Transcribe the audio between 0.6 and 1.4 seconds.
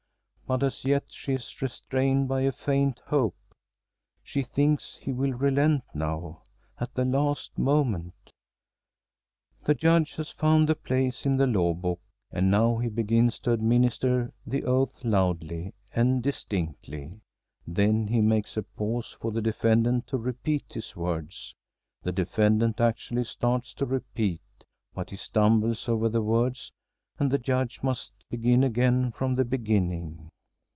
as yet she